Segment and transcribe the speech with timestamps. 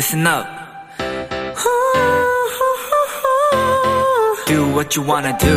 [0.00, 0.46] listen up.
[4.46, 5.56] Do what you wanna do.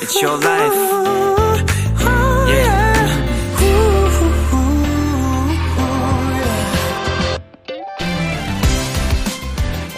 [0.00, 0.74] It's your life.
[2.48, 2.88] Yeah.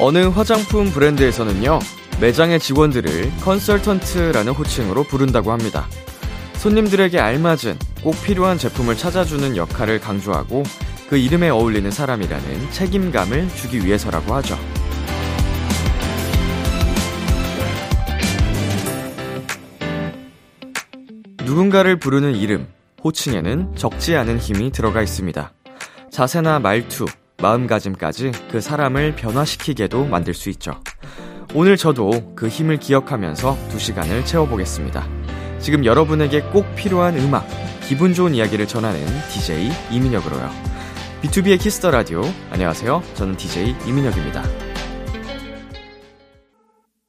[0.01, 1.79] 어느 화장품 브랜드에서는요,
[2.21, 5.87] 매장의 직원들을 컨설턴트라는 호칭으로 부른다고 합니다.
[6.55, 10.65] 손님들에게 알맞은 꼭 필요한 제품을 찾아주는 역할을 강조하고
[11.11, 14.57] 그 이름에 어울리는 사람이라는 책임감을 주기 위해서라고 하죠.
[21.45, 22.69] 누군가를 부르는 이름,
[23.03, 25.53] 호칭에는 적지 않은 힘이 들어가 있습니다.
[26.13, 27.07] 자세나 말투,
[27.43, 30.81] 마음가짐까지 그 사람을 변화시키게도 만들 수 있죠.
[31.55, 35.09] 오늘 저도 그 힘을 기억하면서 두 시간을 채워보겠습니다.
[35.59, 37.49] 지금 여러분에게 꼭 필요한 음악,
[37.89, 40.70] 기분 좋은 이야기를 전하는 DJ 이민혁으로요.
[41.23, 42.23] B2B의 키스터 라디오.
[42.51, 43.03] 안녕하세요.
[43.15, 44.43] 저는 DJ 이민혁입니다.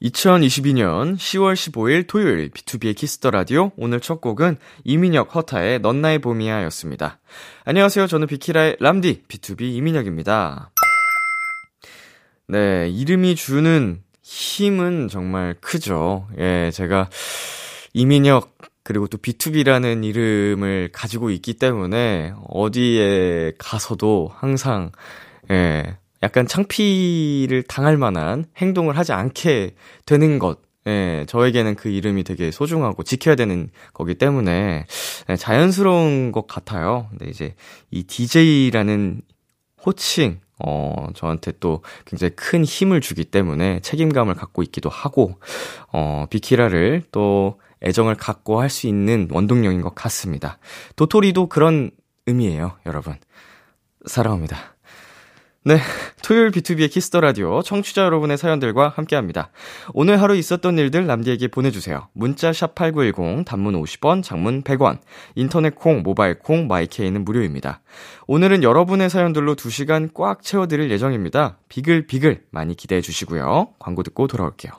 [0.01, 6.61] 2022년 10월 15일 토요일 B2B의 키스터 라디오 오늘 첫 곡은 이민혁 HUTA의 넌 나의 봄이야
[6.65, 7.21] 였습니다.
[7.63, 8.07] 안녕하세요.
[8.07, 10.71] 저는 비키라의 남디 BTOB 이민혁입니다.
[12.49, 16.27] 네, 이름이 주는 힘은 정말 크죠.
[16.37, 17.09] 예, 제가
[17.93, 24.91] 이민혁 그리고 또 B2B라는 이름을 가지고 있기 때문에 어디에 가서도 항상
[25.51, 30.59] 예, 약간 창피를 당할 만한 행동을 하지 않게 되는 것.
[30.87, 34.85] 예, 저에게는 그 이름이 되게 소중하고 지켜야 되는 거기 때문에
[35.29, 37.07] 예, 자연스러운 것 같아요.
[37.11, 37.55] 근데 이제
[37.91, 39.21] 이 DJ라는
[39.85, 45.39] 호칭, 어, 저한테 또 굉장히 큰 힘을 주기 때문에 책임감을 갖고 있기도 하고,
[45.91, 50.57] 어, 비키라를 또 애정을 갖고 할 수 있는 원동력인 것 같습니다.
[50.95, 51.91] 도토리도 그런
[52.25, 53.15] 의미예요, 여러분.
[54.05, 54.57] 사랑합니다.
[55.63, 55.77] 네.
[56.23, 59.51] 토요일 B2B의 키스터 라디오 청취자 여러분의 사연들과 함께 합니다.
[59.93, 62.07] 오늘 하루 있었던 일들 남디에게 보내주세요.
[62.13, 64.99] 문자 샵8910, 단문 50원, 장문 100원,
[65.35, 67.81] 인터넷 콩, 모바일 콩, my K는 무료입니다.
[68.25, 71.59] 오늘은 여러분의 사연들로 2시간 꽉 채워드릴 예정입니다.
[71.69, 73.73] 비글비글 많이 기대해 주시고요.
[73.77, 74.71] 광고 듣고 돌아올게요.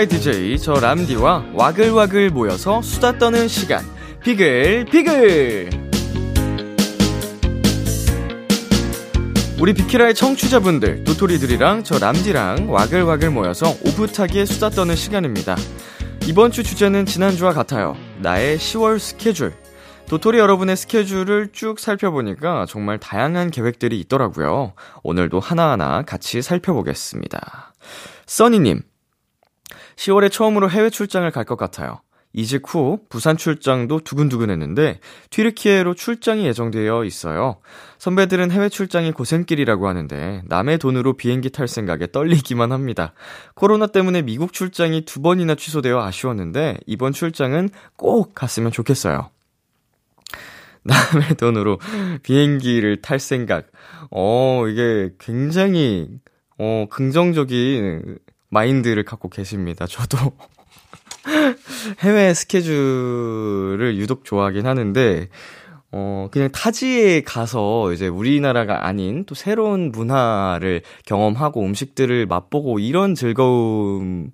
[0.00, 3.84] 비키라의 DJ 저 람디와 와글와글 모여서 수다 떠는 시간.
[4.22, 5.70] 비글 비글!
[9.60, 15.56] 우리 비키라의 청취자분들 도토리들이랑 저 람디랑 와글와글 모여서 오붓하게 수다 떠는 시간입니다.
[16.26, 17.94] 이번 주 주제는 지난주와 같아요.
[18.20, 19.52] 나의 10월 스케줄.
[20.08, 24.72] 도토리 여러분의 스케줄을 쭉 살펴보니까 정말 다양한 계획들이 있더라고요.
[25.02, 27.74] 오늘도 하나하나 같이 살펴보겠습니다.
[28.26, 28.82] 써니님
[30.00, 32.00] 10월에 처음으로 해외 출장을 갈 것 같아요.
[32.32, 35.00] 이직 후 부산 출장도 두근두근 했는데
[35.30, 37.56] 튀르키예로 출장이 예정되어 있어요.
[37.98, 43.14] 선배들은 해외 출장이 고생길이라고 하는데 남의 돈으로 비행기 탈 생각에 떨리기만 합니다.
[43.54, 49.28] 코로나 때문에 미국 출장이 두 번이나 취소되어 아쉬웠는데 이번 출장은 꼭 갔으면 좋겠어요.
[50.84, 51.78] 남의 돈으로
[52.22, 53.66] 비행기를 탈 생각.
[54.12, 56.08] 어, 이게 굉장히
[56.58, 58.18] 어, 긍정적인
[58.50, 59.86] 마인드를 갖고 계십니다.
[59.86, 60.16] 저도
[62.00, 65.28] 해외 스케줄을 유독 좋아하긴 하는데,
[65.92, 74.30] 어, 그냥 타지에 가서 이제 우리나라가 아닌 또 새로운 문화를 경험하고 음식들을 맛보고 이런 즐거움이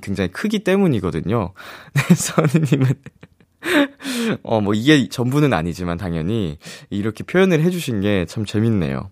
[0.00, 1.52] 굉장히 크기 때문이거든요.
[1.94, 2.86] 네, 선우님은.
[4.42, 6.58] 어, 뭐 이게 전부는 아니지만 당연히
[6.90, 9.10] 이렇게 표현을 해주신 게 참 재밌네요.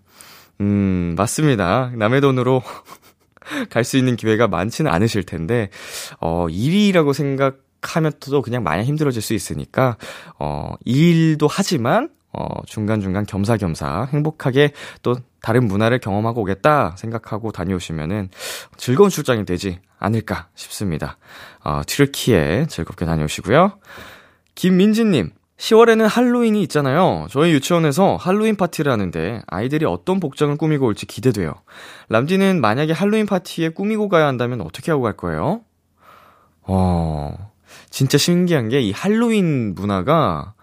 [0.61, 1.91] 음, 맞습니다.
[1.95, 2.63] 남의 돈으로
[3.69, 5.69] 갈 수 있는 기회가 많지는 않으실 텐데,
[6.21, 9.97] 어, 일이라고 생각하면 또 그냥 마냥 힘들어질 수 있으니까,
[10.37, 18.29] 어, 일도 하지만, 어, 중간중간 겸사겸사 행복하게 또 다른 문화를 경험하고 오겠다 생각하고 다녀오시면은
[18.77, 21.17] 즐거운 출장이 되지 않을까 싶습니다.
[21.63, 23.79] 어, 튀르키에 즐겁게 다녀오시고요.
[24.53, 27.27] 김민지님, 10월에는 할로윈이 있잖아요.
[27.29, 31.53] 저희 유치원에서 할로윈 파티를 하는데 아이들이 어떤 복장을 꾸미고 올지 기대돼요.
[32.07, 35.61] 람디는 만약에 할로윈 파티에 꾸미고 가야 한다면 어떻게 하고 갈 거예요?
[36.63, 37.51] 어,
[37.89, 40.53] 진짜 신기한 게 이 할로윈 문화가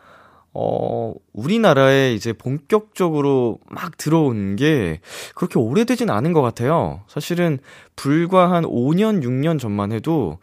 [0.58, 5.00] 어, 우리나라에 이제 본격적으로 막 들어온 게
[5.34, 7.02] 그렇게 오래되진 않은 것 같아요.
[7.08, 7.58] 사실은
[7.94, 10.38] 불과 한 5년, 6년 전만 해도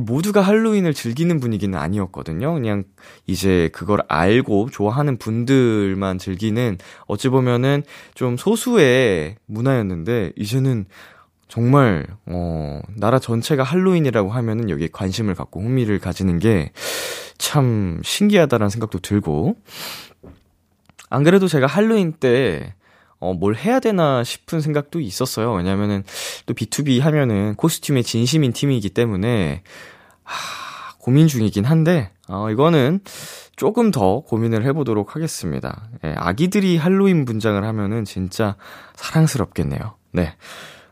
[0.00, 2.54] 모두가 할로윈을 즐기는 분위기는 아니었거든요.
[2.54, 2.84] 그냥
[3.26, 7.82] 이제 그걸 알고 좋아하는 분들만 즐기는 어찌 보면은
[8.14, 10.84] 좀 소수의 문화였는데 이제는
[11.48, 16.70] 정말 어 나라 전체가 할로윈이라고 하면은 여기에 관심을 갖고 흥미를 가지는 게
[17.38, 19.56] 참 신기하다라는 생각도 들고
[21.10, 22.74] 안 그래도 제가 할로윈 때
[23.18, 25.52] 어, 뭘 해야 되나 싶은 생각도 있었어요.
[25.54, 26.04] 왜냐면은
[26.44, 29.62] 또 B2B 하면은 코스튬에 진심인 팀이기 때문에
[30.22, 33.00] 하, 고민 중이긴 한데 어, 이거는
[33.56, 35.88] 조금 더 고민을 해보도록 하겠습니다.
[36.04, 38.56] 예, 아기들이 할로윈 분장을 하면은 진짜
[38.96, 39.94] 사랑스럽겠네요.
[40.12, 40.34] 네.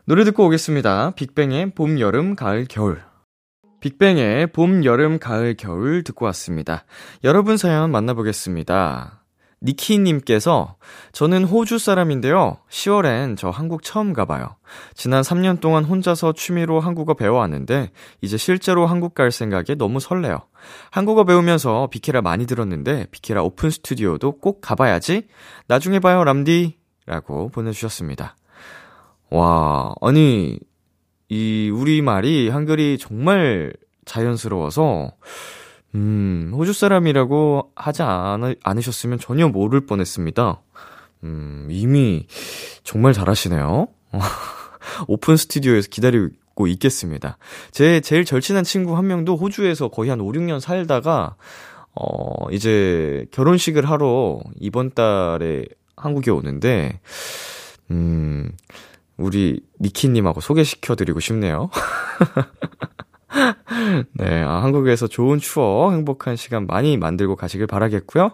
[0.05, 1.11] 노래 듣고 오겠습니다.
[1.11, 3.01] 빅뱅의 봄, 여름, 가을, 겨울.
[3.85, 6.85] 빅뱅의 봄, 여름, 가을, 겨울 듣고 왔습니다.
[7.23, 9.21] 여러분 사연 만나보겠습니다.
[9.61, 10.75] 니키님께서
[11.11, 12.57] 저는 호주 사람인데요.
[12.67, 14.55] 10월엔 저 한국 처음 가봐요.
[14.95, 17.91] 지난 3년 동안 혼자서 취미로 한국어 배워왔는데
[18.21, 20.39] 이제 실제로 한국 갈 생각에 너무 설레요.
[20.89, 25.27] 한국어 배우면서 비키라 많이 들었는데 비키라 오픈 스튜디오도 꼭 가봐야지.
[25.67, 26.75] 나중에 봐요 람디.
[27.05, 28.35] 라고 보내주셨습니다.
[29.29, 30.57] 와, 아니,
[31.29, 33.73] 이 우리말이 한글이 정말
[34.05, 35.11] 자연스러워서
[35.95, 40.61] 음, 호주 사람이라고 하지 않, 않으셨으면 전혀 모를 뻔했습니다.
[41.23, 42.27] 음, 이미
[42.83, 43.87] 정말 잘하시네요.
[45.07, 47.37] 오픈 스튜디오에서 기다리고 있겠습니다.
[47.71, 51.35] 제 제일 절친한 친구 한 명도 호주에서 거의 한 5, 6년 살다가
[51.93, 56.99] 어, 이제 결혼식을 하러 이번 달에 한국에 오는데
[57.89, 58.51] 음,
[59.17, 61.69] 우리 니키님하고 소개시켜드리고 싶네요.
[64.13, 68.31] 네, 아, 한국에서 좋은 추억, 행복한 시간 많이 만들고 가시길 바라겠고요.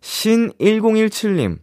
[0.00, 1.58] 신1017님,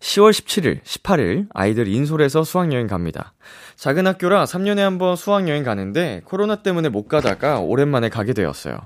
[0.00, 3.32] 10월 17일, 18일 아이들 인솔에서 수학여행 갑니다.
[3.76, 8.76] 작은 학교라 3년에 한 번 수학여행 가는데 코로나 때문에 못 가다가 오랜만에 가게 되었어요.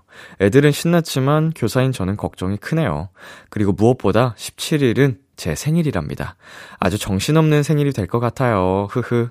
[0.41, 3.11] 애들은 신났지만 교사인 저는 걱정이 크네요.
[3.51, 6.37] 그리고 무엇보다 17일은 제 생일이랍니다.
[6.81, 8.89] 아주 정신없는 생일이 될 것 같아요.
[8.91, 9.29] 흐흐.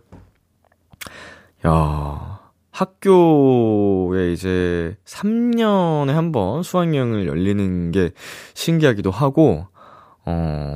[1.68, 2.40] 야,
[2.72, 8.12] 학교에 이제 3년에 한 번 수학여행을 열리는 게
[8.54, 9.68] 신기하기도 하고,
[10.26, 10.76] 어,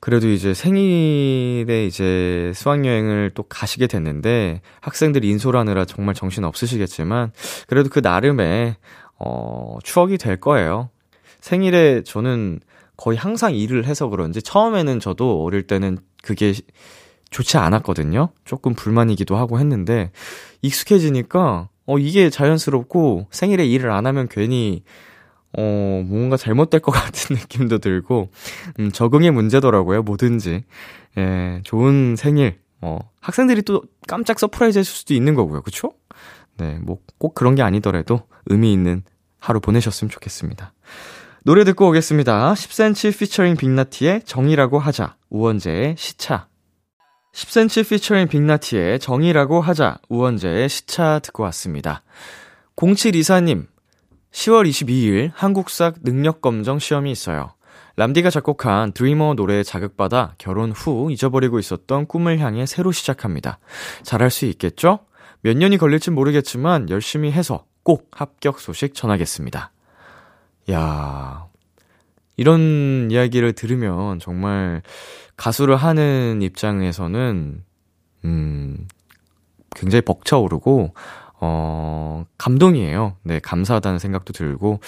[0.00, 7.30] 그래도 이제 생일에 이제 수학여행을 또 가시게 됐는데, 학생들이 인솔하느라 정말 정신 없으시겠지만,
[7.68, 8.74] 그래도 그 나름의,
[9.18, 10.88] 어, 추억이 될 거예요.
[11.40, 12.58] 생일에 저는
[12.96, 16.54] 거의 항상 일을 해서 그런지 처음에는 저도 어릴 때는 그게
[17.30, 18.28] 좋지 않았거든요.
[18.44, 20.12] 조금 불만이기도 하고 했는데
[20.62, 24.82] 익숙해지니까 어 이게 자연스럽고 생일에 일을 안 하면 괜히
[25.56, 28.28] 어 뭔가 잘못될 것 같은 느낌도 들고
[28.80, 30.02] 음 적응의 문제더라고요.
[30.02, 30.64] 뭐든지.
[31.18, 32.58] 예, 좋은 생일.
[32.80, 35.62] 어 학생들이 또 깜짝 surprise 했을 수도 있는 거고요.
[35.62, 35.92] 그쵸
[36.58, 39.02] 네, 뭐 꼭 그런 게 아니더라도 의미 있는
[39.38, 40.72] 하루 보내셨으면 좋겠습니다.
[41.46, 42.54] 노래 듣고 오겠습니다.
[42.54, 45.16] 10cm 피처링 빅나티의 정이라고 하자.
[45.28, 46.48] 우원재의 시차.
[47.34, 49.98] 10cm 피처링 빅나티의 정이라고 하자.
[50.08, 52.02] 우원재의 시차 듣고 왔습니다.
[52.76, 53.66] 0724님,
[54.32, 57.52] 10월 22일 한국삭 능력검정 시험이 있어요.
[57.96, 63.58] 람디가 작곡한 드리머 노래에 자극받아 결혼 후 잊어버리고 있었던 꿈을 향해 새로 시작합니다.
[64.02, 65.00] 잘할 수 있겠죠?
[65.42, 69.72] 몇 년이 걸릴진 모르겠지만 열심히 해서 꼭 합격 소식 전하겠습니다.
[70.70, 71.46] 야
[72.36, 74.82] 이런 이야기를 들으면 정말
[75.36, 77.64] 가수를 하는 입장에서는,
[78.24, 78.88] 음,
[79.74, 80.94] 굉장히 벅차오르고,
[81.40, 83.16] 어, 감동이에요.
[83.22, 84.80] 네, 감사하다는 생각도 들고,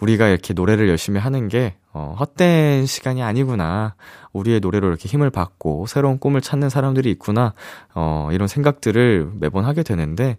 [0.00, 3.94] 우리가 이렇게 노래를 열심히 하는 게, 어, 헛된 시간이 아니구나.
[4.32, 7.54] 우리의 노래로 이렇게 힘을 받고, 새로운 꿈을 찾는 사람들이 있구나.
[7.94, 10.38] 어, 이런 생각들을 매번 하게 되는데,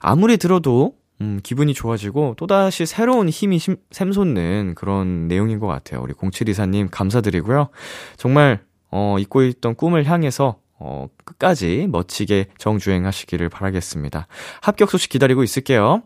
[0.00, 6.02] 아무리 들어도 음, 기분이 좋아지고 또다시 새로운 힘이 심, 샘솟는 그런 내용인 것 같아요.
[6.02, 7.68] 우리 0724님 감사드리고요.
[8.16, 14.26] 정말, 어, 잊고 있던 꿈을 향해서, 어, 끝까지 멋지게 정주행하시기를 바라겠습니다.
[14.60, 16.02] 합격 소식 기다리고 있을게요.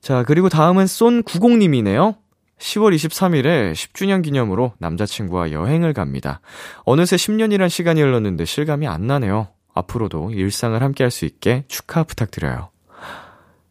[0.00, 2.16] 자, 그리고 다음은 쏜90님이네요.
[2.58, 6.40] 10월 23일에 10주년 기념으로 남자친구와 여행을 갑니다.
[6.84, 9.48] 어느새 10년이란 시간이 흘렀는데 실감이 안 나네요.
[9.74, 12.73] 앞으로도 일상을 함께 할 수 있게 축하 부탁드려요.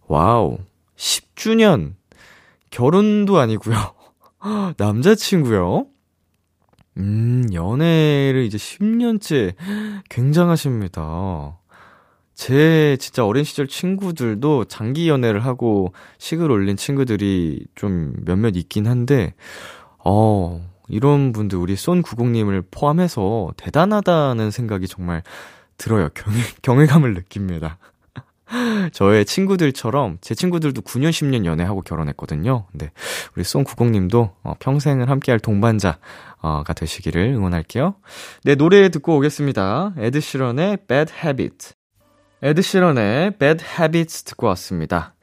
[0.08, 0.58] 와우.
[0.96, 1.96] 10주년.
[2.70, 3.76] 결혼도 아니고요.
[4.78, 5.88] 남자친구요?
[6.98, 9.56] 음, 연애를 이제 10년째
[10.10, 11.58] 굉장하십니다.
[12.36, 19.34] 제 진짜 어린 시절 친구들도 장기 연애를 하고 식을 올린 친구들이 좀 몇몇 있긴 한데,
[20.04, 25.24] 어, 이런 분들, 우리 쏜구공님을 포함해서 대단하다는 생각이 정말
[25.78, 26.10] 들어요.
[26.14, 27.78] 경외, 경외감을 느낍니다.
[28.94, 32.66] 저의 친구들처럼 제 친구들도 9년, 10년 연애하고 결혼했거든요.
[32.72, 32.92] 근데
[33.36, 37.96] 우리 쏜구공님도 어, 평생을 함께할 동반자가 되시기를 응원할게요.
[38.44, 39.94] 네, 노래 듣고 오겠습니다.
[39.98, 41.74] 에드시런의 Bad Habit.
[42.42, 45.16] 에드시런의 Bad Habits 듣고 왔습니다.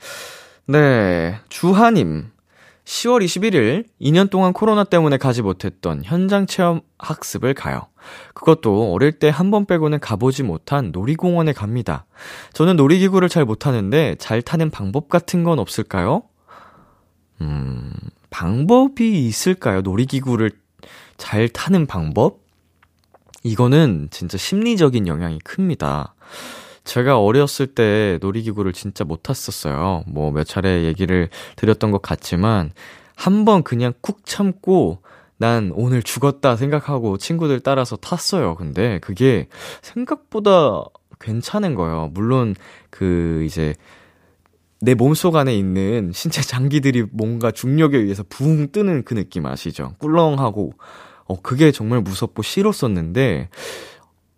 [0.67, 2.31] 네, 주하님.
[2.85, 7.87] 10월 21일 2년 동안 코로나 때문에 가지 못했던 현장 체험 학습을 가요.
[8.35, 12.07] 그것도 어릴 때 한 번 빼고는 가보지 못한 놀이공원에 갑니다.
[12.53, 16.23] 저는 놀이기구를 잘 못하는데 잘 타는 방법 같은 건 없을까요?
[17.43, 17.93] 음,
[18.31, 19.83] 방법이 있을까요?
[19.83, 20.51] 놀이기구를
[21.17, 22.41] 잘 타는 방법?
[23.43, 26.15] 이거는 진짜 심리적인 영향이 큽니다.
[26.85, 30.05] 제가 어렸을 때 놀이기구를 진짜 못 탔었어요.
[30.07, 32.73] 뭐 몇 차례 얘기를 드렸던 것 같지만
[33.17, 34.99] 한 번 그냥 쿡 참고
[35.37, 38.55] 난 오늘 죽었다 생각하고 친구들 따라서 탔어요.
[38.57, 39.49] 근데 그게
[39.83, 40.85] 생각보다
[41.21, 42.11] 괜찮은 거예요.
[42.15, 42.55] 물론
[42.91, 43.75] 그 이제
[44.81, 49.95] 내 몸속 안에 있는 신체 장기들이 뭔가 중력에 의해서 붕 뜨는 그 느낌 아시죠?
[49.99, 50.73] 꿀렁하고
[51.27, 53.51] 어 그게 정말 무섭고 싫었었는데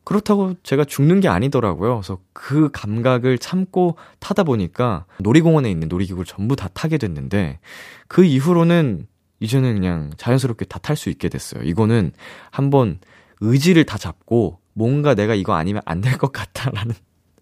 [0.05, 1.97] 그렇다고 제가 죽는 게 아니더라고요.
[1.97, 7.61] 그래서 그 감각을 참고 타다 보니까 놀이공원에 있는 놀이기구를 전부 다 타게 됐는데
[8.09, 9.07] 그 이후로는
[9.41, 11.63] 이제는 그냥 자연스럽게 다 탈 수 있게 됐어요.
[11.65, 12.13] 이거는
[12.51, 12.99] 한번
[13.41, 16.95] 의지를 다 잡고 뭔가 내가 이거 아니면 안 될 것 같다라는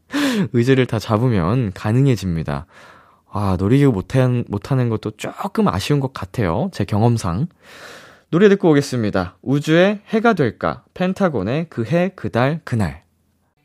[0.52, 2.66] 의지를 다 잡으면 가능해집니다.
[3.32, 6.68] 아, 놀이기구 못한, 못하는 것도 조금 아쉬운 것 같아요.
[6.72, 7.46] 제 경험상.
[8.32, 9.38] 노래 듣고 오겠습니다.
[9.42, 10.84] 우주의 해가 될까?
[10.94, 13.02] 펜타곤의 그 해, 그 달, 그날.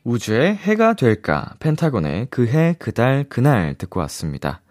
[0.02, 1.54] 우주의 해가 될까?
[1.60, 4.62] 펜타곤의 그 해, 그 달, 그날 듣고 왔습니다.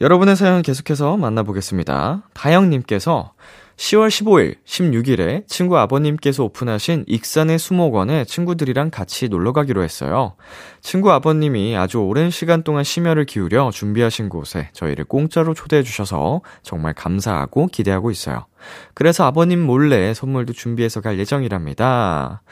[0.00, 2.28] 여러분의 사연 계속해서 만나보겠습니다.
[2.34, 3.34] 다영님께서
[3.76, 10.34] 10월 15일, 16일에 친구 아버님께서 오픈하신 익산의 수목원에 친구들이랑 같이 놀러 가기로 했어요.
[10.80, 16.94] 친구 아버님이 아주 오랜 시간 동안 심혈을 기울여 준비하신 곳에 저희를 공짜로 초대해 주셔서 정말
[16.94, 18.46] 감사하고 기대하고 있어요.
[18.94, 22.42] 그래서 아버님 몰래 선물도 준비해서 갈 예정이랍니다.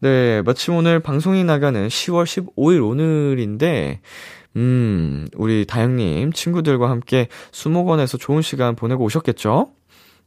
[0.00, 4.00] 네, 마침 오늘 방송이 나가는 10월 15일 오늘인데,
[4.56, 9.72] 음, 우리 다영님 친구들과 함께 수목원에서 좋은 시간 보내고 오셨겠죠?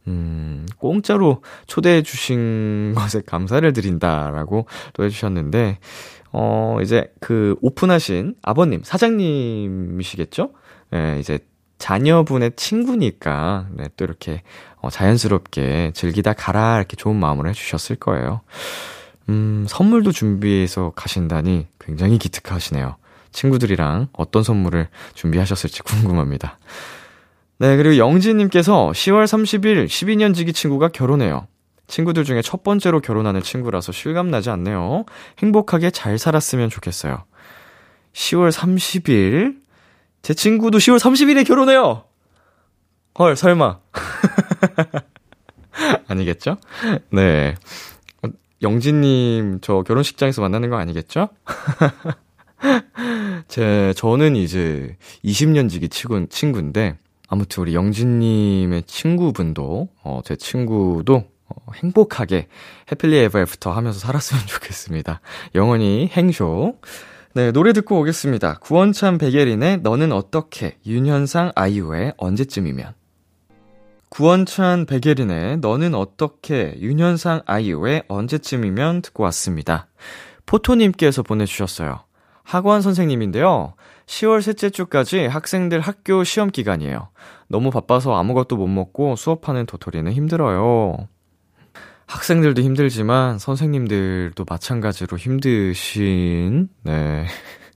[0.08, 5.80] 음, 공짜로 초대해 주신 것에 감사를 드린다라고 또 해주셨는데,
[6.34, 10.52] 어, 이제 그 오픈하신 아버님, 사장님이시겠죠?
[10.94, 11.40] 예, 네, 이제
[11.78, 14.44] 자녀분의 친구니까, 네, 또 이렇게
[14.82, 18.42] 어, 자연스럽게 즐기다 가라, 이렇게 좋은 마음으로 해주셨을 거예요.
[19.30, 22.96] 음, 선물도 준비해서 가신다니 굉장히 기특하시네요.
[23.32, 26.60] 친구들이랑 어떤 선물을 준비하셨을지 궁금합니다.
[27.62, 31.46] 네, 그리고 영진님께서 10월 30일 12년 지기 친구가 결혼해요.
[31.86, 35.06] 친구들 중에 첫 번째로 결혼하는 친구라서 실감나지 않네요.
[35.38, 37.24] 행복하게 잘 살았으면 좋겠어요.
[38.14, 39.58] 10월 30일?
[40.24, 42.06] 제 친구도 10월 30일에 결혼해요!
[43.20, 43.78] 헐, 설마.
[46.08, 46.58] 아니겠죠?
[47.12, 47.54] 네.
[48.64, 51.30] 영진님, 저 결혼식장에서 만나는 거 아니겠죠?
[53.48, 56.98] 제, 저는 이제 20년 지기 친구, 친구인데,
[57.32, 62.50] 아무튼 우리 영진님의 친구분도, 어, 제 친구도, 어, 행복하게
[62.92, 65.22] happily ever after 하면서 살았으면 좋겠습니다.
[65.56, 66.78] 영원히 행쇼.
[67.34, 68.56] 네, 노래 듣고 오겠습니다.
[68.56, 72.96] 구원찬 백예린의 너는 어떻게, 윤현상 아이유의 언제쯤이면.
[74.10, 79.88] 구원찬 백예린의 너는 어떻게, 윤현상 아이유의 언제쯤이면 듣고 왔습니다.
[80.46, 82.02] 포토님께서 보내주셨어요.
[82.44, 83.76] 학원 선생님인데요.
[84.06, 87.10] 10월 셋째 주까지 학생들 학교 시험 기간이에요.
[87.48, 91.08] 너무 바빠서 아무것도 못 먹고 수업하는 도토리는 힘들어요.
[92.12, 97.26] 학생들도 힘들지만 선생님들도 마찬가지로 힘드신, 네,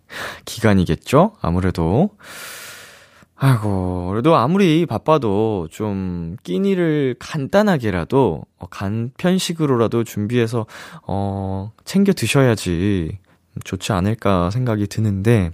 [0.44, 1.34] 기간이겠죠?
[1.42, 2.10] 아무래도.
[3.38, 10.66] 아이고, 그래도 아무리 바빠도 좀 끼니를 간단하게라도, 어, 간편식으로라도 준비해서,
[11.08, 13.18] 어, 챙겨 드셔야지
[13.64, 15.52] 좋지 않을까 생각이 드는데,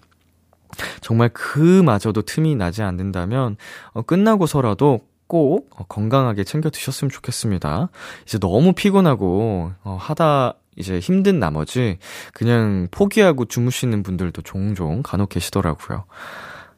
[1.01, 3.57] 정말 그마저도 틈이 나지 않는다면
[3.91, 7.89] 어, 끝나고서라도 꼭 어, 건강하게 챙겨 드셨으면 좋겠습니다.
[8.25, 11.99] 이제 너무 피곤하고 어, 하다 이제 힘든 나머지
[12.33, 16.05] 그냥 포기하고 주무시는 분들도 종종 간혹 계시더라고요.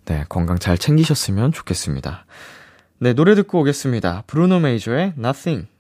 [0.06, 2.26] 네, 건강 잘 챙기셨으면 좋겠습니다.
[3.00, 4.24] 네, 노래 듣고 오겠습니다.
[4.28, 5.73] 브루노 메이저의 Nothing.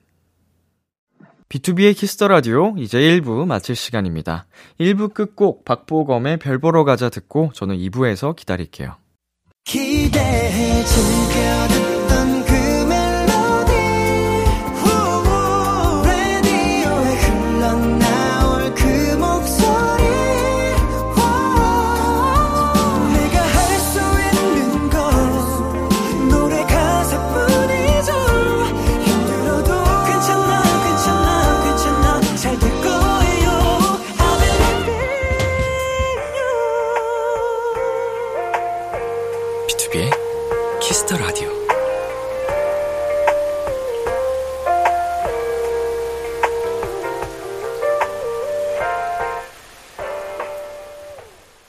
[1.53, 4.47] B2B의 키스터 라디오 이제 1부 마칠 시간입니다.
[4.79, 8.95] 1부 끝곡 박보검의 별 보러 가자 듣고 저는 2부에서 기다릴게요.
[9.63, 12.42] 기대해 즐겨듣던
[39.93, 39.99] 그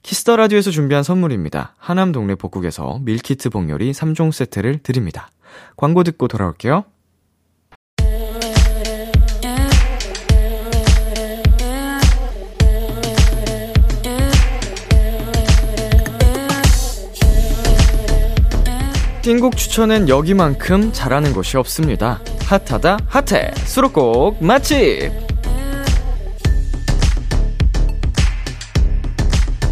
[0.03, 1.75] Kiss the Radio에서 준비한 선물입니다.
[1.79, 5.31] 하남 동네 복국에서 meal kit 복요리 3종 세트를 드립니다.
[5.77, 6.85] 광고 듣고 돌아올게요.
[19.23, 22.21] 띵곡 추천은 여기만큼 잘하는 곳이 없습니다.
[22.45, 25.13] 핫하다 핫해 수록곡 맛집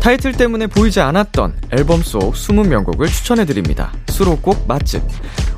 [0.01, 3.93] 타이틀 때문에 보이지 않았던 앨범 속 숨은 명곡을 추천해드립니다.
[4.09, 5.03] 수록곡 맛집.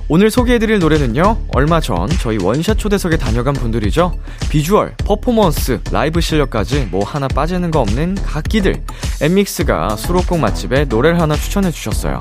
[0.08, 4.18] 오늘 소개해드릴 노래는요, 얼마 전 저희 원샷 초대석에 다녀간 분들이죠.
[4.48, 8.82] 비주얼, 퍼포먼스, 라이브 실력까지 뭐 하나 빠지는 거 없는 갓기들.
[9.20, 12.18] 엔믹스가 수록곡 맛집에 노래를 하나 추천해주셨어요.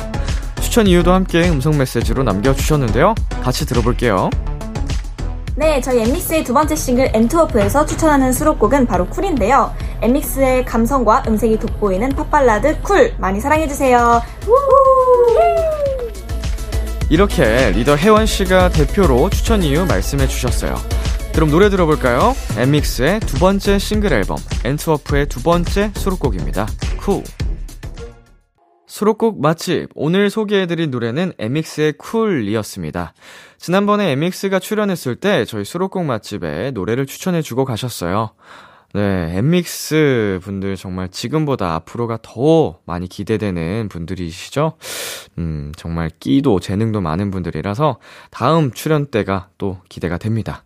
[0.72, 3.14] 추천 이유도 함께 음성 메시지로 남겨주셨는데요.
[3.44, 4.30] 같이 들어볼게요.
[5.58, 9.74] 네, 저희 엔믹스의 두 번째 싱글 ENTWURF에서 추천하는 수록곡은 바로 COOL인데요.
[10.02, 14.22] 엔믹스의 감성과 음색이 돋보이는 팝발라드 COOL 많이 사랑해주세요.
[17.10, 20.76] 이렇게 리더 해원 씨가 대표로 추천 이유 말씀해 주셨어요.
[21.34, 22.34] 그럼 노래 들어볼까요?
[22.58, 26.66] 엔믹스의 두 번째 싱글 앨범 ENTWURF의 두 번째 수록곡입니다.
[26.98, 27.24] COOL.
[28.92, 29.88] 수록곡 맛집.
[29.96, 33.14] 오늘 소개해드린 노래는 엔믹스의 COOL이었습니다.
[33.58, 38.32] 지난번에 엔믹스가 출연했을 때 저희 수록곡 맛집에 노래를 추천해주고 가셨어요.
[38.94, 44.74] 네, 엔믹스 분들 정말 지금보다 앞으로가 더 많이 기대되는 분들이시죠?
[45.38, 47.98] 음, 정말 끼도 재능도 많은 분들이라서
[48.30, 50.66] 다음 출연 때가 또 기대가 됩니다.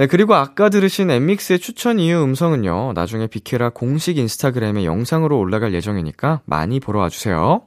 [0.00, 6.40] 네, 그리고 아까 들으신 엔믹스의 추천 이유 음성은요, 나중에 비키라 공식 인스타그램에 영상으로 올라갈 예정이니까
[6.46, 7.66] 많이 보러 와주세요.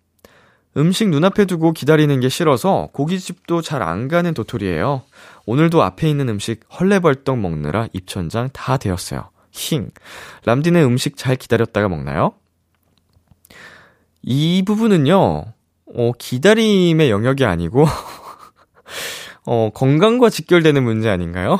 [0.77, 5.01] 음식 눈앞에 두고 기다리는 게 싫어서 고깃집도 잘 안 가는 도토리예요.
[5.45, 9.29] 오늘도 앞에 있는 음식 헐레벌떡 먹느라 입천장 다 되었어요.
[9.51, 9.89] 힝.
[10.45, 12.33] 람디는 음식 잘 기다렸다가 먹나요?
[14.21, 15.45] 이 부분은요,
[15.95, 17.85] 어, 기다림의 영역이 아니고,
[19.45, 21.59] 어, 건강과 직결되는 문제 아닌가요?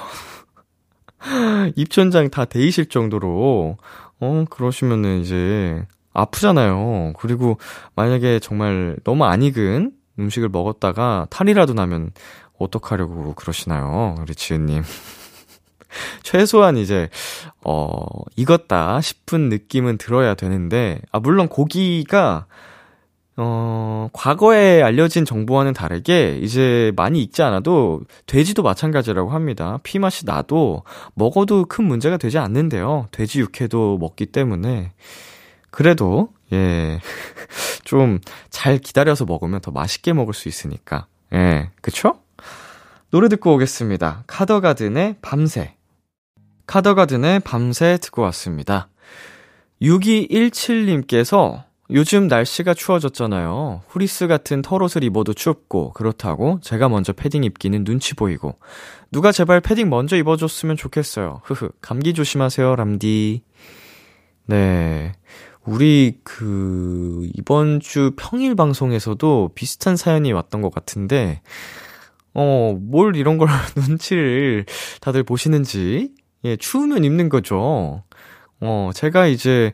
[1.75, 3.77] 입천장 다 데이실 정도로,
[4.19, 7.13] 어, 그러시면은 이제, 아프잖아요.
[7.17, 7.57] 그리고
[7.95, 12.11] 만약에 정말 너무 안 익은 음식을 먹었다가 탈이라도 나면
[12.59, 14.15] 어떡하려고 그러시나요?
[14.19, 14.83] 우리 지은님.
[16.23, 17.09] 최소한 이제,
[17.63, 17.95] 어,
[18.35, 22.45] 익었다 싶은 느낌은 들어야 되는데, 아, 물론 고기가,
[23.35, 29.79] 어, 과거에 알려진 정보와는 다르게, 이제 많이 익지 않아도, 돼지도 마찬가지라고 합니다.
[29.83, 30.83] 피 맛이 나도,
[31.15, 33.07] 먹어도 큰 문제가 되지 않는데요.
[33.11, 34.91] 돼지 육회도 먹기 때문에.
[35.71, 36.99] 그래도, 예,
[37.85, 38.19] 좀
[38.61, 41.07] 잘 기다려서 먹으면 더 맛있게 먹을 수 있으니까.
[41.33, 42.19] 예, 그쵸?
[43.09, 44.23] 노래 듣고 오겠습니다.
[44.27, 45.73] 카더가든의 밤새.
[46.67, 48.87] 카더가든의 밤새 듣고 왔습니다.
[49.81, 53.81] 6217님께서 요즘 날씨가 추워졌잖아요.
[53.87, 58.59] 후리스 같은 털옷을 입어도 춥고, 그렇다고 제가 먼저 패딩 입기는 눈치 보이고,
[59.11, 61.41] 누가 제발 패딩 먼저 입어줬으면 좋겠어요.
[61.45, 63.41] 흐흐, 감기 조심하세요, 람디.
[64.45, 65.13] 네.
[65.65, 71.41] 우리 그 이번 주 평일 방송에서도 비슷한 사연이 왔던 것 같은데
[72.33, 74.65] 어, 뭘 이런 걸 눈치를
[75.01, 78.03] 다들 보시는지 예, 추우면 입는 거죠.
[78.59, 79.73] 어, 제가 이제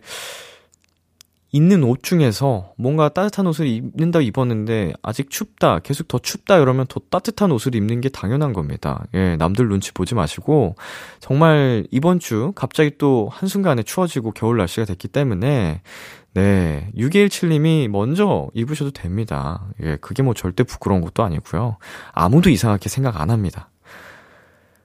[1.57, 7.01] 있는 옷 중에서 뭔가 따뜻한 옷을 입는다 입었는데 아직 춥다, 계속 더 춥다 이러면 더
[7.09, 9.05] 따뜻한 옷을 입는 게 당연한 겁니다.
[9.15, 10.75] 예, 남들 눈치 보지 마시고
[11.19, 15.81] 정말 이번 주 갑자기 또 한순간에 추워지고 겨울 날씨가 됐기 때문에
[16.35, 19.65] 네, 6217님이 먼저 입으셔도 됩니다.
[19.81, 21.77] 예, 그게 뭐 절대 부끄러운 것도 아니고요.
[22.11, 23.71] 아무도 이상하게 생각 안 합니다.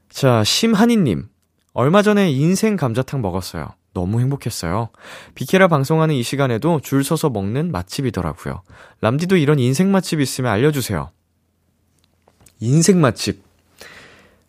[0.08, 1.28] 자, 심한이님.
[1.74, 3.68] 얼마 전에 인생 감자탕 먹었어요.
[3.94, 4.90] 너무 행복했어요.
[5.34, 8.62] 비케라 방송하는 이 시간에도 줄 서서 먹는 맛집이더라고요.
[9.00, 11.10] 람디도 이런 인생 맛집 있으면 알려주세요.
[12.60, 13.42] 인생 맛집.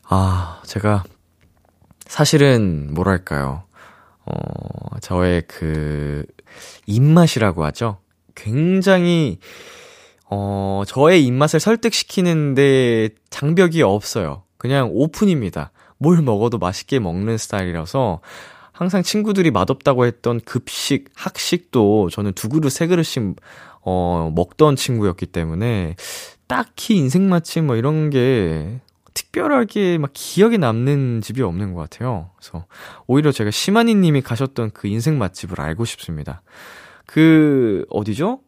[0.04, 1.04] 아, 제가
[2.06, 3.64] 사실은 뭐랄까요.
[4.26, 6.26] 어, 저의 그
[6.86, 7.98] 입맛이라고 하죠.
[8.36, 9.40] 굉장히
[10.30, 14.44] 어, 저의 입맛을 설득시키는데 장벽이 없어요.
[14.58, 15.72] 그냥 오픈입니다.
[15.98, 18.22] 뭘 먹어도 맛있게 먹는 스타일이라서
[18.74, 23.36] 항상 친구들이 맛없다고 했던 급식, 학식도 저는 두 그릇, 세 그릇씩,
[23.82, 25.96] 어, 먹던 친구였기 때문에
[26.48, 28.80] 딱히 인생 맛집 뭐 이런 게
[29.14, 32.32] 특별하게 막 기억에 남는 집이 없는 것 같아요.
[32.38, 32.66] 그래서
[33.06, 36.42] 오히려 제가 시마니 님이 가셨던 그 인생 맛집을 알고 싶습니다.
[37.06, 38.40] 그, 어디죠?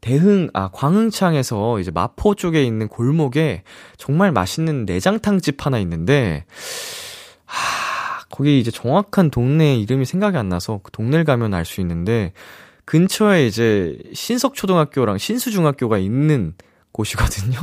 [0.00, 3.62] 대흥, 아, 광흥창에서 이제 마포 쪽에 있는 골목에
[3.96, 6.97] 정말 맛있는 내장탕 집 하나 있는데, 하,
[8.30, 12.32] 거기 이제 정확한 동네 이름이 생각이 안 나서 그 동네를 가면 알 수 있는데,
[12.84, 16.54] 근처에 이제 신석초등학교랑 신수중학교가 있는
[16.92, 17.58] 곳이거든요?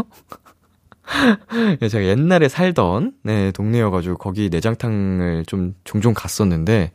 [1.90, 6.92] 제가 옛날에 살던, 네, 동네여가지고 거기 내장탕을 좀 종종 갔었는데,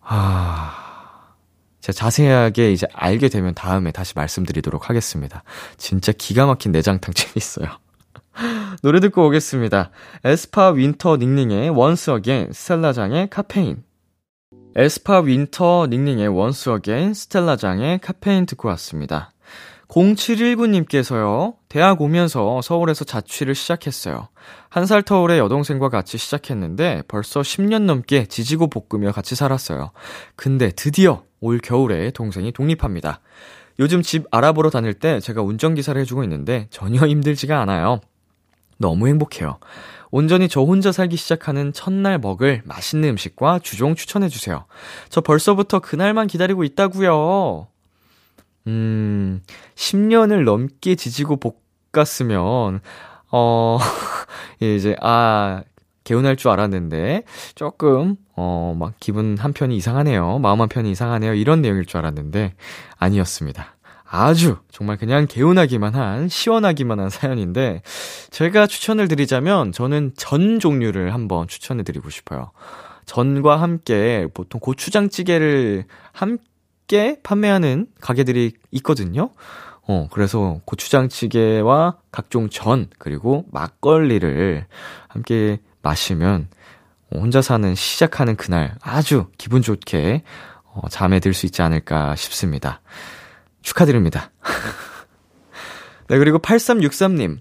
[0.00, 1.34] 아,
[1.80, 5.42] 제가 자세하게 이제 알게 되면 다음에 다시 말씀드리도록 하겠습니다.
[5.76, 7.68] 진짜 기가 막힌 내장탕집이 있어요.
[8.82, 9.90] 노래 듣고 오겠습니다.
[10.24, 13.82] 에스파 윈터 닝닝의 Once Again, 스텔라장의 카페인.
[14.76, 19.30] 에스파 윈터 닝닝의 Once Again, 스텔라장의 카페인 듣고 왔습니다.
[19.88, 24.28] 0719님께서요, 대학 오면서 서울에서 자취를 시작했어요.
[24.68, 29.92] 한 살 터울의 여동생과 같이 시작했는데 벌써 10년 넘게 지지고 볶으며 같이 살았어요.
[30.34, 33.20] 근데 드디어 올 겨울에 동생이 독립합니다.
[33.78, 38.00] 요즘 집 알아보러 다닐 때 제가 운전기사를 해주고 있는데 전혀 힘들지가 않아요.
[38.78, 39.58] 너무 행복해요.
[40.10, 44.64] 온전히 저 혼자 살기 시작하는 첫날 먹을 맛있는 음식과 주종 추천해 주세요.
[45.08, 47.66] 저 벌써부터 그날만 기다리고 있다고요
[48.66, 49.42] 음,
[49.74, 51.38] 10년을 넘게 지지고
[51.92, 52.80] 볶았으면,
[53.30, 53.78] 어,
[54.60, 55.62] 이제, 아,
[56.04, 60.38] 개운할 줄 알았는데, 조금, 어, 막 기분 한 편이 이상하네요.
[60.38, 61.34] 마음 한 편이 이상하네요.
[61.34, 62.54] 이런 내용일 줄 알았는데,
[62.98, 63.76] 아니었습니다.
[64.06, 67.82] 아주, 정말 그냥 개운하기만 한, 시원하기만 한 사연인데,
[68.30, 72.50] 제가 추천을 드리자면, 저는 전 종류를 한번 추천해 드리고 싶어요.
[73.06, 79.30] 전과 함께, 보통 고추장찌개를 함께 판매하는 가게들이 있거든요.
[79.86, 84.66] 어, 그래서 고추장찌개와 각종 전, 그리고 막걸리를
[85.08, 86.48] 함께 마시면
[87.12, 90.22] 혼자 사는 시작하는 그날 아주 기분 좋게
[90.64, 92.80] 어, 잠에 들 수 있지 않을까 싶습니다.
[93.64, 94.30] 축하드립니다.
[96.08, 97.38] 네, 그리고 8363님.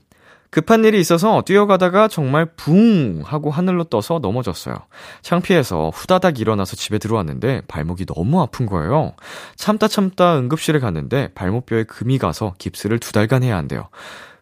[0.50, 4.76] 급한 일이 있어서 뛰어가다가 정말 붕 하고 하늘로 떠서 넘어졌어요.
[5.24, 9.16] 창피해서 후다닥 일어나서 집에 들어왔는데 발목이 너무 아픈 거예요.
[9.56, 13.90] 참다 참다 응급실에 갔는데 발목뼈에 금이 가서 깁스를 두 달간 해야 한대요.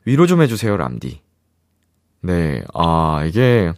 [0.04, 1.22] 위로 좀 해주세요, 람디.
[2.24, 3.72] 네, 아, 이게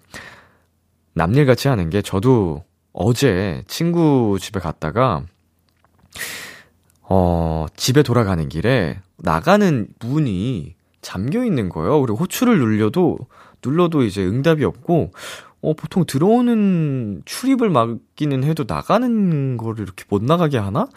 [1.14, 2.64] 남일 같지 않은 게 저도
[2.94, 5.24] 어제 친구 집에 갔다가
[7.04, 12.00] 어, 집에 돌아가는 길에 나가는 문이 잠겨 있는 거예요.
[12.02, 13.18] 그리고 호출을 눌려도
[13.64, 15.12] 눌러도 이제 응답이 없고
[15.62, 20.88] 어 보통 들어오는 출입을 막기는 해도 나가는 거를 이렇게 못 나가게 하나?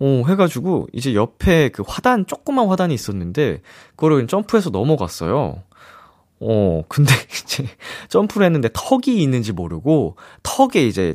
[0.00, 3.62] 어 해가지고 이제 옆에 그 화단 조그만 화단이 있었는데
[3.96, 5.62] 그거를 점프해서 넘어갔어요.
[6.40, 7.12] 어 근데
[7.44, 7.64] 이제
[8.08, 11.14] 점프를 했는데 턱이 있는지 모르고 턱에 이제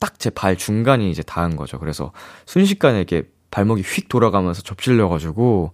[0.00, 1.78] 딱 제 발 중간이 이제 닿은 거죠.
[1.78, 2.12] 그래서
[2.46, 5.72] 순식간에 이렇게 발목이 휙 돌아가면서 접질려가지고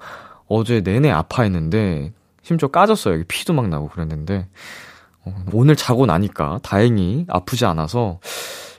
[0.48, 2.12] 어제 내내 아파했는데
[2.42, 3.24] 심지어 까졌어요.
[3.26, 4.48] 피도 막 나고 그랬는데
[5.24, 8.20] 어, 오늘 자고 나니까 다행히 아프지 않아서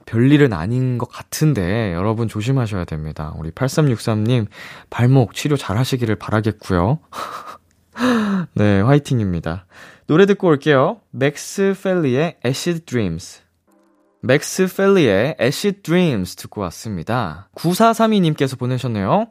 [0.06, 3.34] 별일은 아닌 것 같은데 여러분 조심하셔야 됩니다.
[3.38, 4.48] 우리 8363님
[4.90, 7.00] 발목 치료 잘 하시기를 바라겠고요.
[8.56, 9.66] 네, 화이팅입니다.
[10.08, 11.02] 노래 듣고 올게요.
[11.12, 13.42] 맥스 펠리의 Acid Dreams.
[14.28, 17.48] 맥스 펠리의 Acid Dreams 듣고 왔습니다.
[17.56, 19.28] 9432님께서 보내셨네요.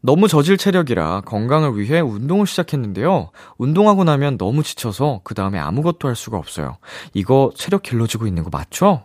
[0.00, 3.30] 너무 저질 체력이라 건강을 위해 운동을 시작했는데요.
[3.58, 6.78] 운동하고 나면 너무 지쳐서 그 다음에 아무것도 할 수가 없어요.
[7.14, 9.04] 이거 체력 길러지고 있는 거 맞죠?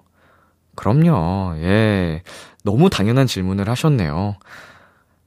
[0.73, 1.57] 그럼요.
[1.57, 2.23] 예.
[2.63, 4.37] 너무 당연한 질문을 하셨네요.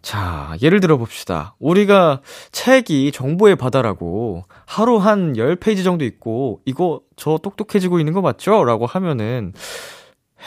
[0.02, 1.54] 자, 예를 들어 봅시다.
[1.60, 8.64] 우리가 책이 정보의 바다라고 하루 한 10페이지 정도 있고, 이거 저 똑똑해지고 있는 거 맞죠?
[8.64, 9.52] 라고 하면은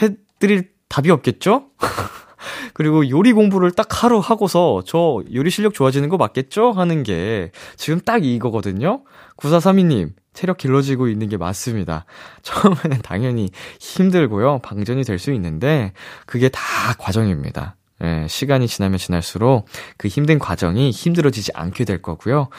[0.01, 1.67] 해드릴 답이 없겠죠?
[2.73, 6.71] 그리고 요리 공부를 딱 하루 하고서 저 요리 실력 좋아지는 거 맞겠죠?
[6.71, 9.03] 하는 게 지금 딱 이거거든요?
[9.37, 12.05] 9432님, 체력 길러지고 있는 게 맞습니다.
[12.41, 13.49] 처음에는 당연히
[13.79, 14.59] 힘들고요.
[14.59, 15.93] 방전이 될 수 있는데,
[16.25, 16.61] 그게 다
[16.97, 17.75] 과정입니다.
[18.03, 22.49] 예, 시간이 지나면 지날수록 그 힘든 과정이 힘들어지지 않게 될 거고요.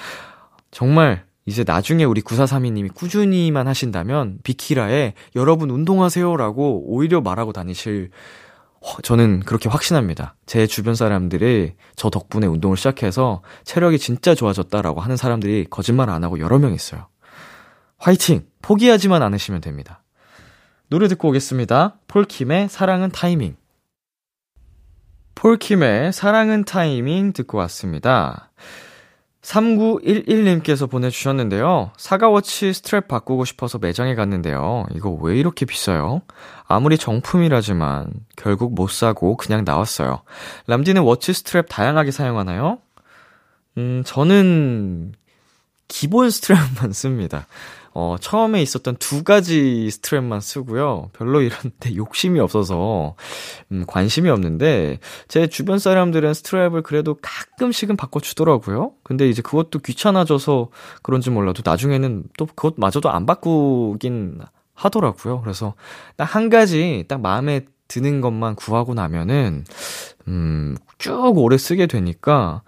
[0.70, 8.10] 정말 이제 나중에 우리 9432님이 꾸준히만 하신다면 비키라에 여러분 운동하세요라고 오히려 말하고 다니실
[9.02, 10.34] 저는 그렇게 확신합니다.
[10.46, 16.38] 제 주변 사람들이 저 덕분에 운동을 시작해서 체력이 진짜 좋아졌다라고 하는 사람들이 거짓말 안 하고
[16.40, 17.06] 여러 명 있어요.
[17.98, 18.44] 화이팅!
[18.60, 20.02] 포기하지만 않으시면 됩니다.
[20.88, 21.98] 노래 듣고 오겠습니다.
[22.08, 23.56] 폴킴의 사랑은 타이밍.
[25.36, 28.50] 폴킴의 사랑은 타이밍 듣고 왔습니다.
[29.42, 31.90] 3911님께서 보내주셨는데요.
[31.96, 34.86] 사과워치 스트랩 바꾸고 싶어서 매장에 갔는데요.
[34.94, 36.22] 이거 왜 이렇게 비싸요?
[36.66, 40.22] 아무리 정품이라지만 결국 못 사고 그냥 나왔어요.
[40.68, 42.78] 람디는 워치 스트랩 다양하게 사용하나요?
[43.78, 45.12] 음, 저는
[45.88, 47.46] 기본 스트랩만 씁니다.
[47.94, 51.10] 어, 처음에 있었던 두 가지 스트랩만 쓰고요.
[51.12, 53.14] 별로 이런데 욕심이 없어서,
[53.70, 58.92] 음, 관심이 없는데, 제 주변 사람들은 스트랩을 그래도 가끔씩은 바꿔주더라고요.
[59.02, 60.68] 근데 이제 그것도 귀찮아져서
[61.02, 64.40] 그런지 몰라도 나중에는 또 그것마저도 안 바꾸긴
[64.74, 65.40] 하더라고요.
[65.42, 65.74] 그래서
[66.16, 69.64] 딱 한 가지 딱 마음에 드는 것만 구하고 나면은,
[70.28, 72.62] 음, 쭉 오래 쓰게 되니까,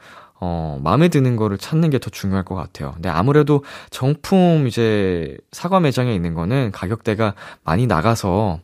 [0.46, 2.92] 어, 마음에 드는 거를 찾는 게 더 중요할 것 같아요.
[2.94, 8.59] 근데 아무래도 정품 이제 사과 매장에 있는 거는 가격대가 많이 나가서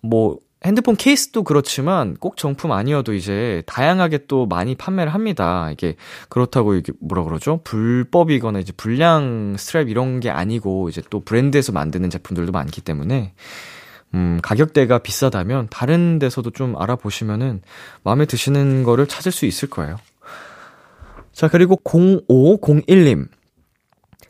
[0.00, 5.70] 뭐 핸드폰 케이스도 그렇지만 꼭 정품 아니어도 이제 다양하게 또 많이 판매를 합니다.
[5.70, 5.96] 이게
[6.30, 7.60] 그렇다고 이게 뭐라 그러죠?
[7.64, 13.34] 불법이거나 이제 불량 스트랩 이런 게 아니고 이제 또 브랜드에서 만드는 제품들도 많기 때문에
[14.14, 17.60] 음, 가격대가 비싸다면 다른 데서도 좀 알아보시면은
[18.04, 19.96] 마음에 드시는 거를 찾을 수 있을 거예요.
[21.32, 23.28] 자, 그리고 0501님.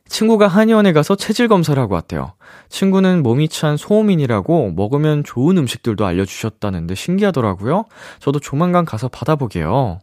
[0.07, 2.35] 친구가 한의원에 가서 체질 검사를 하고 왔대요.
[2.69, 7.85] 친구는 몸이 찬 소음인이라고 먹으면 좋은 음식들도 알려주셨다는데 신기하더라고요.
[8.21, 10.01] 저도 조만간 가서 받아보게요.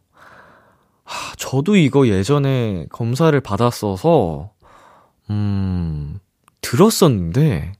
[1.04, 4.52] 하, 저도 이거 예전에 검사를 받았어서,
[5.30, 6.20] 음,
[6.62, 7.74] 들었었는데,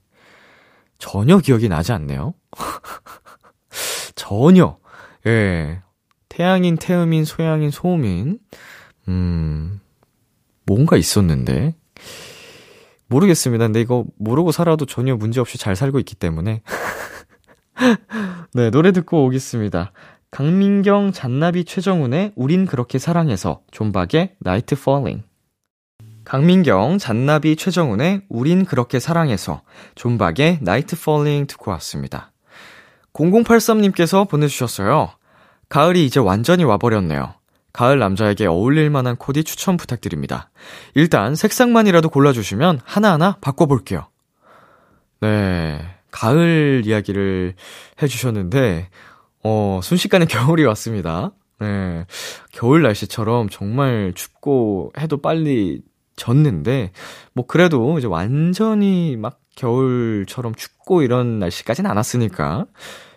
[0.98, 2.34] 전혀 기억이 나지 않네요.
[4.14, 4.78] 전혀.
[5.26, 5.80] 예.
[6.28, 8.38] 태양인, 태음인, 소양인, 소음인.
[9.10, 9.80] 음,
[10.64, 11.74] 뭔가 있었는데.
[13.08, 13.66] 모르겠습니다.
[13.66, 16.62] 근데 이거 모르고 살아도 전혀 문제없이 잘 살고 있기 때문에.
[18.54, 19.92] 네, 노래 듣고 오겠습니다.
[20.30, 25.24] 강민경, 잔나비, 최정훈의 우린 그렇게 사랑해서, 존박의 Night Falling.
[26.24, 29.62] 강민경, 잔나비, 최정훈의 우린 그렇게 사랑해서,
[29.96, 32.32] 존박의 Night Falling 듣고 왔습니다.
[33.12, 35.10] 0083님께서 보내주셨어요.
[35.68, 37.39] 가을이 이제 완전히 와버렸네요.
[37.72, 40.50] 가을 남자에게 어울릴 만한 코디 추천 부탁드립니다.
[40.94, 44.08] 일단 색상만이라도 골라주시면 하나하나 바꿔볼게요.
[45.20, 45.80] 네.
[46.10, 47.54] 가을 이야기를
[48.02, 48.88] 해주셨는데,
[49.44, 51.32] 어, 순식간에 겨울이 왔습니다.
[51.60, 52.06] 네.
[52.52, 55.82] 겨울 날씨처럼 정말 춥고 해도 빨리
[56.16, 56.92] 졌는데,
[57.32, 62.66] 뭐 그래도 이제 완전히 막 겨울처럼 춥고 이런 날씨까지는 않았으니까,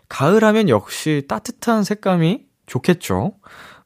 [0.09, 3.33] 가을 하면 역시 따뜻한 색감이 좋겠죠.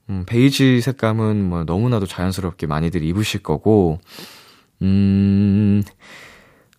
[0.10, 4.00] 음, 베이지 색감은 뭐 너무나도 자연스럽게 많이들 입으실 거고,
[4.82, 5.84] 음,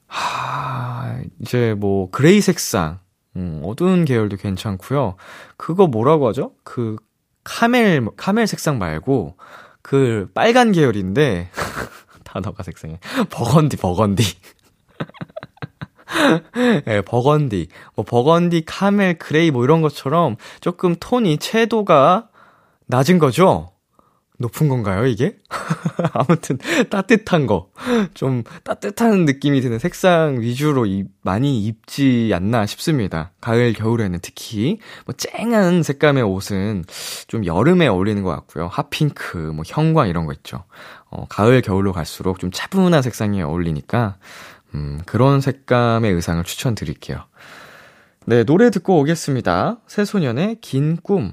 [0.06, 3.00] 하, 이제 뭐, 그레이 색상,
[3.36, 5.16] 음, 어두운 계열도 괜찮고요
[5.56, 6.52] 그거 뭐라고 하죠?
[6.64, 6.96] 그,
[7.44, 9.36] 카멜, 카멜 색상 말고,
[9.82, 11.50] 그, 빨간 계열인데,
[12.24, 12.98] 단어가 색상에.
[13.30, 14.22] 버건디, 버건디.
[16.86, 17.68] 네, 버건디.
[17.94, 22.28] 뭐, 버건디, 카멜, 그레이 뭐 이런 것처럼 조금 톤이, 채도가
[22.88, 23.70] 낮은 거죠?
[24.40, 25.36] 높은 건가요, 이게?
[26.14, 26.58] 아무튼,
[26.90, 27.70] 따뜻한 거.
[28.14, 33.32] 좀 따뜻한 느낌이 드는 색상 위주로 입, 많이 입지 않나 싶습니다.
[33.40, 34.78] 가을, 겨울에는 특히.
[35.06, 36.84] 뭐, 쨍한 색감의 옷은
[37.26, 38.68] 좀 여름에 어울리는 것 같고요.
[38.68, 40.64] 핫핑크, 뭐, 형광 이런 거 있죠.
[41.10, 44.18] 어, 가을, 겨울로 갈수록 좀 차분한 색상이 어울리니까,
[44.74, 47.24] 음, 그런 색감의 의상을 추천드릴게요.
[48.26, 49.78] 네, 노래 듣고 오겠습니다.
[49.88, 51.32] 새소년의 긴 꿈.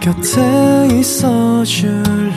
[0.00, 2.32] 곁에 있어 줄래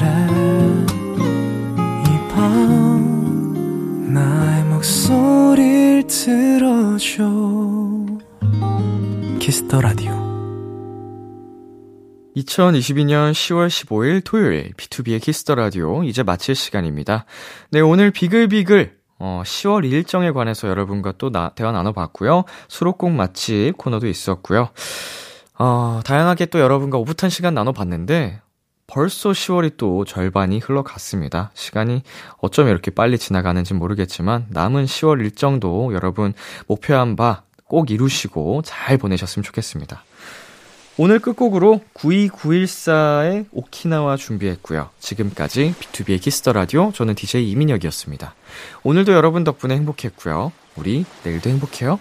[2.07, 7.23] 이 밤 나의 목소리를 들어줘
[9.39, 10.11] Kiss the Radio
[12.35, 17.25] 2022년 10월 15일 토요일 B2B의 키스터 라디오 이제 마칠 시간입니다.
[17.69, 22.43] 네, 오늘 비글비글 어, 10월 일정에 관해서 여러분과 또 나, 대화 나눠봤고요.
[22.67, 24.69] 수록곡 맛집 코너도 있었고요.
[25.63, 28.41] 어, 다양하게 또 여러분과 오붓한 시간 나눠봤는데
[28.85, 31.51] 벌써 10월이 또 절반이 흘러갔습니다.
[31.53, 32.03] 시간이
[32.39, 36.33] 어쩜 이렇게 빨리 지나가는지 모르겠지만 남은 10월 일정도 여러분
[36.67, 40.03] 목표한 바 꼭 이루시고 잘 보내셨으면 좋겠습니다.
[40.97, 44.91] 오늘 끝곡으로 92914의 오키나와 준비했고요.
[44.99, 48.35] 지금까지 B2B의 키스터 라디오 저는 DJ 이민혁이었습니다.
[48.83, 50.51] 오늘도 여러분 덕분에 행복했고요.
[50.75, 51.99] 우리 내일도 행복해요.